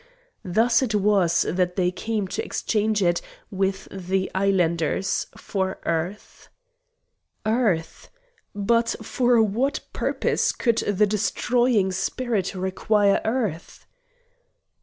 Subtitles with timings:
[0.43, 6.49] Thus it was that they came to exchange it with the islanders for earth.
[7.45, 8.09] Earth!
[8.55, 13.85] But for what purpose could the Destroying Spirit require earth?